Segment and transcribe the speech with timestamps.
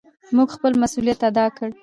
[0.35, 1.69] مونږ خپل مسؤليت ادا کړ.